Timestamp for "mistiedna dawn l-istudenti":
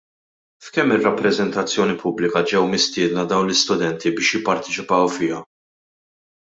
2.73-4.17